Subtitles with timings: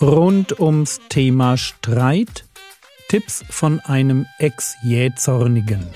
[0.00, 2.44] rund ums Thema Streit,
[3.08, 5.86] Tipps von einem Ex-Jähzornigen.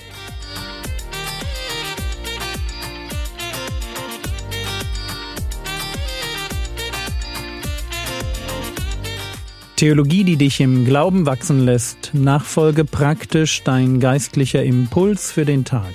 [9.76, 15.94] Theologie, die dich im Glauben wachsen lässt, nachfolge praktisch dein geistlicher Impuls für den Tag.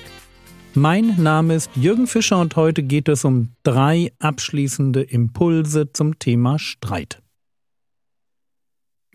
[0.74, 6.58] Mein Name ist Jürgen Fischer und heute geht es um drei abschließende Impulse zum Thema
[6.58, 7.22] Streit.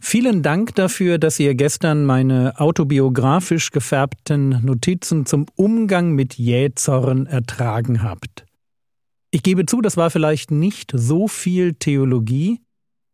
[0.03, 8.01] Vielen Dank dafür, dass ihr gestern meine autobiografisch gefärbten Notizen zum Umgang mit Jähzorn ertragen
[8.01, 8.43] habt.
[9.29, 12.59] Ich gebe zu, das war vielleicht nicht so viel Theologie,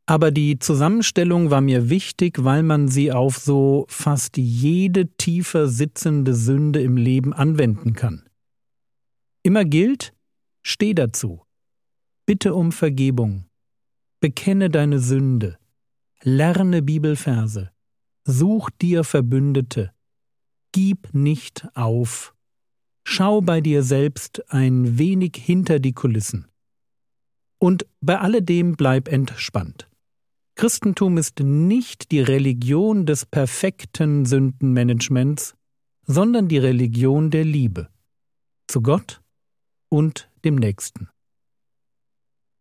[0.05, 6.33] aber die Zusammenstellung war mir wichtig, weil man sie auf so fast jede tiefer sitzende
[6.33, 8.23] Sünde im Leben anwenden kann.
[9.43, 10.13] Immer gilt,
[10.63, 11.43] steh dazu.
[12.25, 13.43] Bitte um Vergebung.
[14.21, 15.57] Bekenne deine Sünde.
[16.23, 17.69] Lerne Bibelverse.
[18.25, 19.93] Such dir Verbündete.
[20.71, 22.33] Gib nicht auf.
[23.03, 26.47] Schau bei dir selbst ein wenig hinter die Kulissen.
[27.59, 29.87] Und bei alledem bleib entspannt.
[30.55, 35.55] Christentum ist nicht die Religion des perfekten Sündenmanagements,
[36.07, 37.89] sondern die Religion der Liebe.
[38.67, 39.21] Zu Gott
[39.89, 41.09] und dem Nächsten.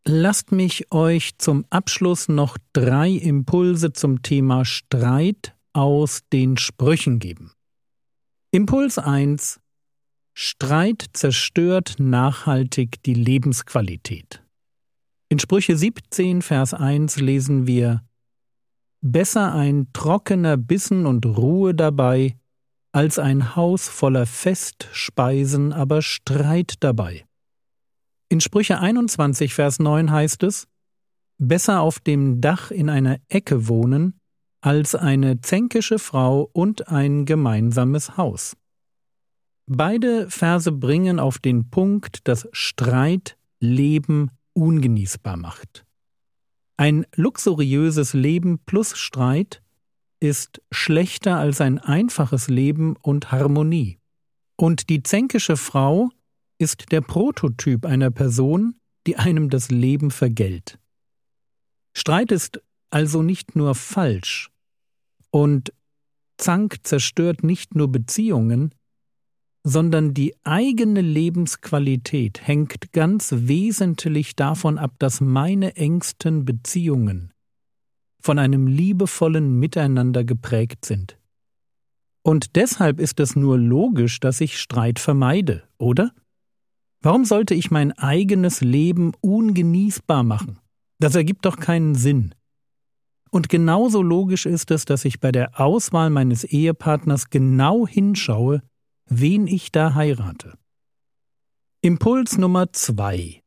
[0.09, 7.51] Lasst mich euch zum Abschluss noch drei Impulse zum Thema Streit aus den Sprüchen geben.
[8.53, 9.59] Impuls 1
[10.33, 14.45] Streit zerstört nachhaltig die Lebensqualität.
[15.29, 18.05] In Sprüche 17, Vers 1 lesen wir
[19.01, 22.39] Besser ein trockener Bissen und Ruhe dabei,
[22.93, 27.26] als ein Haus voller Festspeisen, aber Streit dabei.
[28.29, 30.67] In Sprüche 21, Vers 9 heißt es,
[31.39, 34.19] Besser auf dem Dach in einer Ecke wohnen,
[34.61, 38.57] als eine zänkische Frau und ein gemeinsames Haus.
[39.67, 45.85] Beide Verse bringen auf den Punkt, dass Streit Leben ungenießbar macht.
[46.77, 49.63] Ein luxuriöses Leben plus Streit
[50.21, 53.99] ist schlechter als ein einfaches Leben und Harmonie.
[54.57, 56.11] Und die zänkische Frau
[56.59, 60.79] ist der Prototyp einer Person, die einem das Leben vergällt.
[61.95, 64.51] Streit ist also nicht nur falsch
[65.31, 65.73] und
[66.39, 68.75] Zank zerstört nicht nur Beziehungen,
[69.65, 77.33] sondern die eigene Lebensqualität hängt ganz wesentlich davon ab, dass meine engsten Beziehungen
[78.21, 81.19] von einem liebevollen Miteinander geprägt sind.
[82.23, 86.13] Und deshalb ist es nur logisch, dass ich Streit vermeide, oder?
[87.07, 90.59] Warum sollte ich mein eigenes Leben ungenießbar machen?
[90.99, 92.35] Das ergibt doch keinen Sinn.
[93.31, 98.61] Und genauso logisch ist es, dass ich bei der Auswahl meines Ehepartners genau hinschaue,
[99.09, 100.59] wen ich da heirate.
[101.81, 103.41] Impuls Nummer zwei.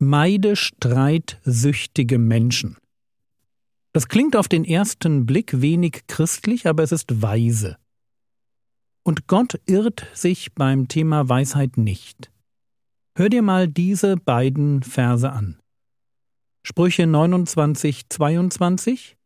[0.00, 2.78] Meide streitsüchtige Menschen.
[3.92, 7.76] Das klingt auf den ersten Blick wenig christlich, aber es ist weise.
[9.04, 12.31] Und Gott irrt sich beim Thema Weisheit nicht.
[13.14, 15.60] Hör dir mal diese beiden Verse an.
[16.62, 19.18] Sprüche 29, 22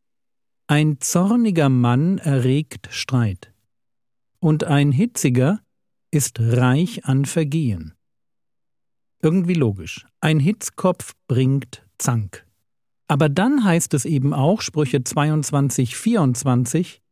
[0.67, 3.55] Ein zorniger Mann erregt Streit,
[4.41, 5.61] und ein hitziger
[6.11, 7.95] ist reich an Vergehen.
[9.23, 10.05] Irgendwie logisch.
[10.21, 12.45] Ein Hitzkopf bringt Zank.
[13.07, 17.03] Aber dann heißt es eben auch, Sprüche 22, 24,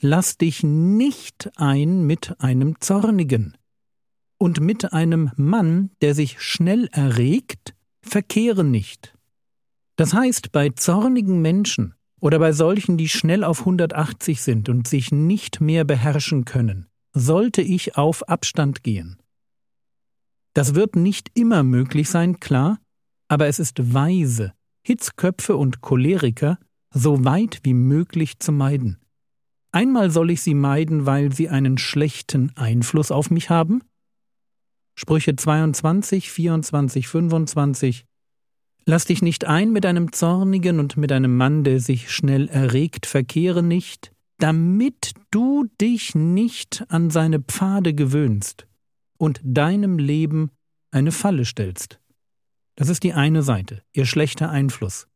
[0.00, 3.56] Lass dich nicht ein mit einem Zornigen.
[4.44, 9.16] Und mit einem Mann, der sich schnell erregt, verkehre nicht.
[9.96, 15.10] Das heißt, bei zornigen Menschen oder bei solchen, die schnell auf 180 sind und sich
[15.12, 19.16] nicht mehr beherrschen können, sollte ich auf Abstand gehen.
[20.52, 22.78] Das wird nicht immer möglich sein, klar,
[23.28, 24.52] aber es ist weise,
[24.82, 26.58] Hitzköpfe und Choleriker
[26.90, 28.98] so weit wie möglich zu meiden.
[29.72, 33.80] Einmal soll ich sie meiden, weil sie einen schlechten Einfluss auf mich haben?
[34.94, 38.04] Sprüche 22, 24, 25
[38.86, 43.06] Lass dich nicht ein mit einem Zornigen und mit einem Mann, der sich schnell erregt,
[43.06, 48.66] verkehre nicht, damit du dich nicht an seine Pfade gewöhnst
[49.16, 50.50] und deinem Leben
[50.90, 51.98] eine Falle stellst.
[52.76, 55.06] Das ist die eine Seite, ihr schlechter Einfluss.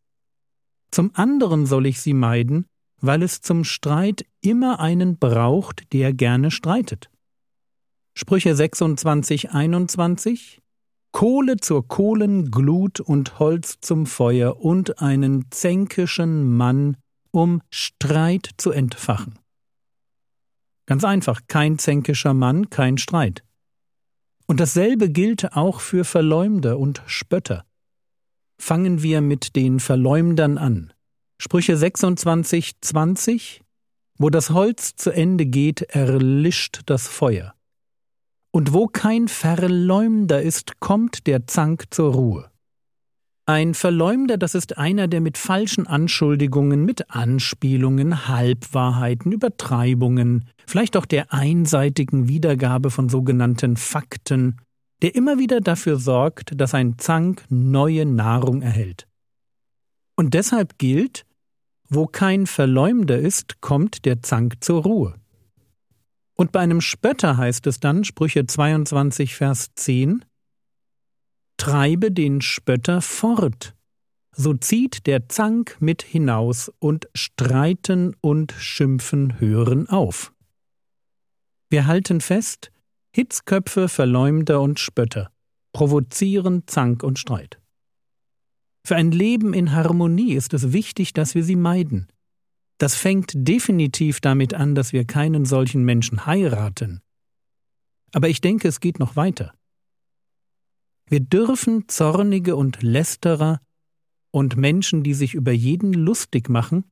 [0.90, 2.64] Zum anderen soll ich sie meiden,
[3.00, 7.10] weil es zum Streit immer einen braucht, der gerne streitet.
[8.20, 10.60] Sprüche 26, 21
[11.12, 16.96] Kohle zur Kohlenglut und Holz zum Feuer und einen zänkischen Mann,
[17.30, 19.38] um Streit zu entfachen.
[20.86, 23.44] Ganz einfach, kein zänkischer Mann, kein Streit.
[24.48, 27.64] Und dasselbe gilt auch für Verleumder und Spötter.
[28.60, 30.92] Fangen wir mit den Verleumdern an.
[31.40, 33.62] Sprüche 26, 20
[34.18, 37.54] Wo das Holz zu Ende geht, erlischt das Feuer.
[38.50, 42.50] Und wo kein Verleumder ist, kommt der Zank zur Ruhe.
[43.48, 51.06] Ein Verleumder, das ist einer, der mit falschen Anschuldigungen, mit Anspielungen, Halbwahrheiten, Übertreibungen, vielleicht auch
[51.06, 54.58] der einseitigen Wiedergabe von sogenannten Fakten,
[55.00, 59.06] der immer wieder dafür sorgt, dass ein Zank neue Nahrung erhält.
[60.14, 61.24] Und deshalb gilt,
[61.88, 65.14] wo kein Verleumder ist, kommt der Zank zur Ruhe.
[66.40, 70.24] Und bei einem Spötter heißt es dann, Sprüche 22, Vers 10,
[71.56, 73.74] Treibe den Spötter fort,
[74.36, 80.32] so zieht der Zank mit hinaus und Streiten und Schimpfen hören auf.
[81.70, 82.70] Wir halten fest,
[83.12, 85.32] Hitzköpfe, Verleumder und Spötter
[85.72, 87.60] provozieren Zank und Streit.
[88.86, 92.08] Für ein Leben in Harmonie ist es wichtig, dass wir sie meiden,
[92.78, 97.00] das fängt definitiv damit an, dass wir keinen solchen Menschen heiraten.
[98.12, 99.52] Aber ich denke, es geht noch weiter.
[101.10, 103.60] Wir dürfen Zornige und Lästerer
[104.30, 106.84] und Menschen, die sich über jeden lustig machen,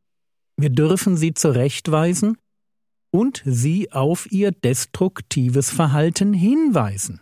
[0.56, 2.38] wir dürfen sie zurechtweisen
[3.10, 7.20] und sie auf ihr destruktives Verhalten hinweisen.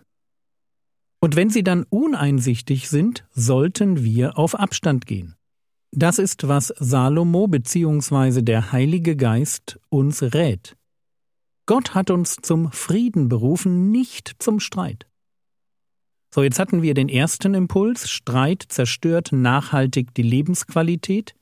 [1.21, 5.35] Und wenn sie dann uneinsichtig sind, sollten wir auf Abstand gehen.
[5.97, 8.43] Das ist, was Salomo bzw.
[8.43, 10.77] der Heilige Geist uns rät.
[11.67, 15.07] Gott hat uns zum Frieden berufen, nicht zum Streit.
[16.35, 21.37] So, jetzt hatten wir den ersten Impuls, Streit zerstört nachhaltig die Lebensqualität,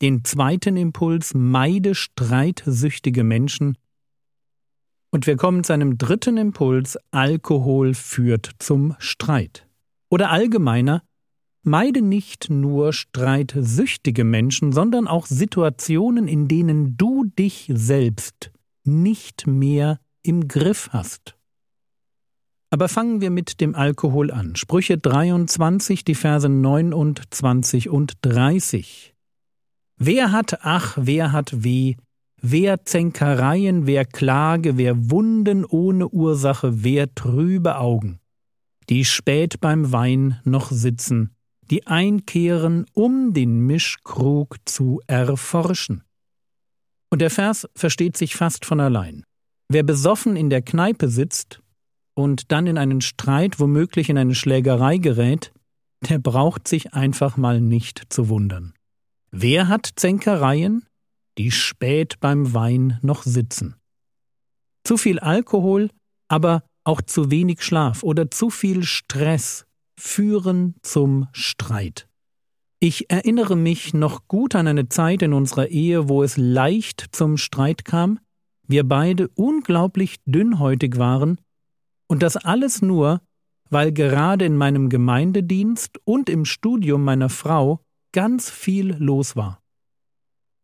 [0.00, 3.76] den zweiten Impuls, meide streitsüchtige Menschen,
[5.14, 9.64] und wir kommen zu einem dritten Impuls, Alkohol führt zum Streit.
[10.08, 11.04] Oder allgemeiner,
[11.66, 18.50] Meide nicht nur streitsüchtige Menschen, sondern auch Situationen, in denen du dich selbst
[18.84, 21.36] nicht mehr im Griff hast.
[22.68, 24.56] Aber fangen wir mit dem Alkohol an.
[24.56, 29.14] Sprüche 23, die Verse 29 und 30.
[29.96, 31.94] Wer hat ach, wer hat weh,
[32.42, 38.18] wer Zänkereien, wer Klage, wer Wunden ohne Ursache, wer trübe Augen,
[38.90, 41.33] die spät beim Wein noch sitzen,
[41.70, 46.04] die einkehren, um den Mischkrug zu erforschen.
[47.10, 49.24] Und der Vers versteht sich fast von allein.
[49.68, 51.60] Wer besoffen in der Kneipe sitzt
[52.14, 55.52] und dann in einen Streit, womöglich in eine Schlägerei gerät,
[56.08, 58.74] der braucht sich einfach mal nicht zu wundern.
[59.30, 60.86] Wer hat Zänkereien,
[61.38, 63.76] die spät beim Wein noch sitzen?
[64.84, 65.90] Zu viel Alkohol,
[66.28, 69.66] aber auch zu wenig Schlaf oder zu viel Stress
[69.98, 72.08] führen zum Streit.
[72.80, 77.36] Ich erinnere mich noch gut an eine Zeit in unserer Ehe, wo es leicht zum
[77.36, 78.18] Streit kam,
[78.66, 81.38] wir beide unglaublich dünnhäutig waren,
[82.06, 83.22] und das alles nur,
[83.70, 87.80] weil gerade in meinem Gemeindedienst und im Studium meiner Frau
[88.12, 89.60] ganz viel los war.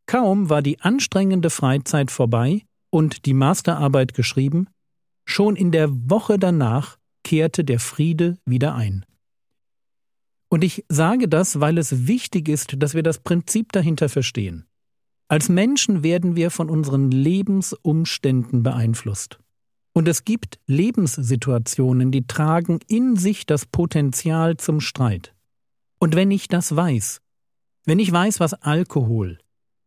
[0.06, 4.68] Kaum war die anstrengende Freizeit vorbei und die Masterarbeit geschrieben,
[5.24, 9.04] schon in der Woche danach kehrte der Friede wieder ein.
[10.50, 14.66] Und ich sage das, weil es wichtig ist, dass wir das Prinzip dahinter verstehen.
[15.28, 19.38] Als Menschen werden wir von unseren Lebensumständen beeinflusst.
[19.92, 25.34] Und es gibt Lebenssituationen, die tragen in sich das Potenzial zum Streit.
[26.00, 27.20] Und wenn ich das weiß,
[27.84, 29.38] wenn ich weiß, was Alkohol,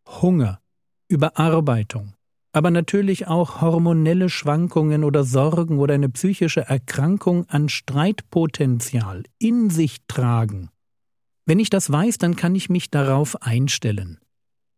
[0.08, 0.62] Hunger,
[1.10, 2.14] Überarbeitung,
[2.54, 10.06] aber natürlich auch hormonelle Schwankungen oder Sorgen oder eine psychische Erkrankung an Streitpotenzial in sich
[10.08, 10.70] tragen.
[11.46, 14.20] Wenn ich das weiß, dann kann ich mich darauf einstellen.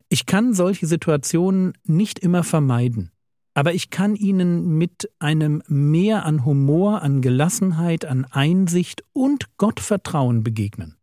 [0.07, 3.11] Ich kann solche Situationen nicht immer vermeiden,
[3.53, 10.43] aber ich kann ihnen mit einem Mehr an Humor, an Gelassenheit, an Einsicht und Gottvertrauen
[10.43, 10.95] begegnen.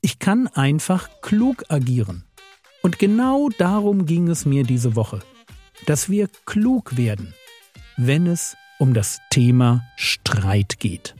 [0.00, 2.24] Ich kann einfach klug agieren.
[2.82, 5.20] Und genau darum ging es mir diese Woche
[5.86, 7.34] dass wir klug werden,
[7.96, 11.14] wenn es um das Thema Streit geht.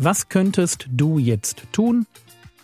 [0.00, 2.06] Was könntest du jetzt tun?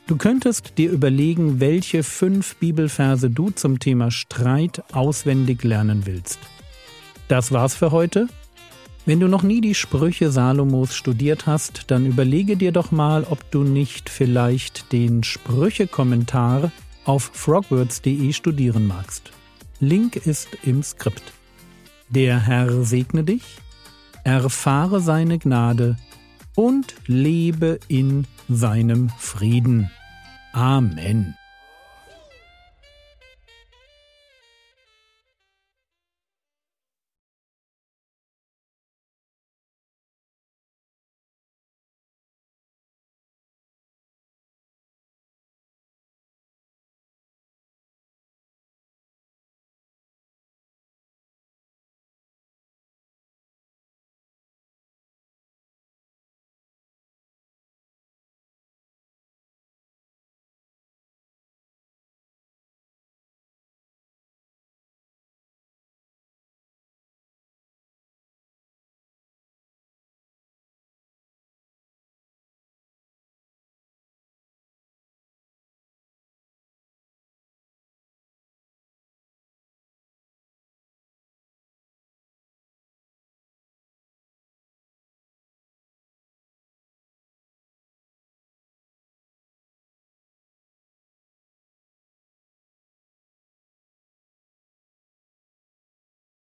[0.07, 6.39] Du könntest dir überlegen, welche fünf Bibelverse du zum Thema Streit auswendig lernen willst.
[7.27, 8.29] Das war's für heute.
[9.07, 13.51] Wenn du noch nie die Sprüche Salomos studiert hast, dann überlege dir doch mal, ob
[13.51, 16.73] du nicht vielleicht den Sprüche-Kommentar
[17.05, 19.31] auf frogwords.de studieren magst.
[19.79, 21.35] Link ist im Skript.
[22.09, 23.43] Der Herr segne dich,
[24.23, 25.97] erfahre seine Gnade
[26.55, 29.91] und lebe in seinem Frieden.
[30.53, 31.37] Amen.